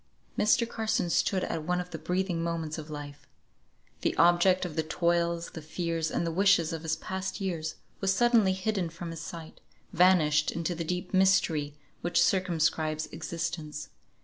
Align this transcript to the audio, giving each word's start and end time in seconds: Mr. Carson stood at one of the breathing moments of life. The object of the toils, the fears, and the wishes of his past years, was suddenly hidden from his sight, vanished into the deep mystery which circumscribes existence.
Mr. 0.35 0.67
Carson 0.67 1.11
stood 1.11 1.43
at 1.43 1.61
one 1.63 1.79
of 1.79 1.91
the 1.91 1.99
breathing 1.99 2.41
moments 2.41 2.79
of 2.79 2.89
life. 2.89 3.27
The 4.01 4.17
object 4.17 4.65
of 4.65 4.75
the 4.75 4.81
toils, 4.81 5.51
the 5.51 5.61
fears, 5.61 6.09
and 6.09 6.25
the 6.25 6.31
wishes 6.31 6.73
of 6.73 6.81
his 6.81 6.95
past 6.95 7.39
years, 7.39 7.75
was 7.99 8.11
suddenly 8.11 8.53
hidden 8.53 8.89
from 8.89 9.11
his 9.11 9.21
sight, 9.21 9.61
vanished 9.93 10.49
into 10.49 10.73
the 10.73 10.83
deep 10.83 11.13
mystery 11.13 11.75
which 12.01 12.19
circumscribes 12.23 13.05
existence. 13.11 13.89